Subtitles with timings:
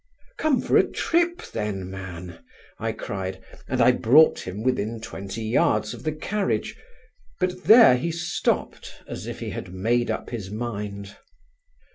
[0.39, 2.39] "Come for a trip, then, man,"
[2.79, 6.75] I cried, and I brought him within twenty yards of the carriage;
[7.39, 11.17] but there he stopped as if he had made up his mind.